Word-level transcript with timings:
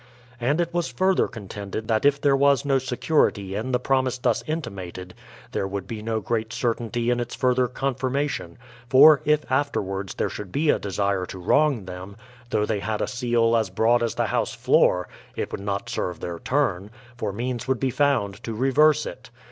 And 0.39 0.59
it 0.59 0.73
was 0.73 0.87
further 0.87 1.27
contended 1.27 1.87
that 1.87 2.05
if 2.05 2.19
there 2.19 2.35
was 2.35 2.65
no 2.65 2.79
security 2.79 3.53
in 3.53 3.71
the 3.71 3.79
promise 3.79 4.17
thus 4.17 4.43
intimated, 4.47 5.13
there 5.51 5.67
would 5.67 5.85
be 5.85 6.01
no 6.01 6.19
great 6.21 6.51
certainty 6.51 7.11
in 7.11 7.19
its 7.19 7.35
further 7.35 7.67
confirmation; 7.67 8.57
for 8.89 9.21
if, 9.25 9.45
afterwards, 9.51 10.15
there 10.15 10.27
should 10.27 10.51
be 10.51 10.71
a 10.71 10.79
desire 10.79 11.27
to 11.27 11.37
wrong 11.37 11.85
them, 11.85 12.17
though 12.49 12.65
they 12.65 12.79
had 12.79 12.99
a 12.99 13.07
seal 13.07 13.55
as 13.55 13.69
broad 13.69 14.01
as 14.01 14.15
the 14.15 14.25
house 14.25 14.55
floor, 14.55 15.07
it 15.35 15.51
would 15.51 15.61
not 15.61 15.87
serve 15.87 16.19
their 16.19 16.39
turn, 16.39 16.89
for 17.15 17.31
means 17.31 17.67
would 17.67 17.79
be 17.79 17.91
found 17.91 18.43
to 18.43 18.55
reverse 18.55 19.05
it. 19.05 19.29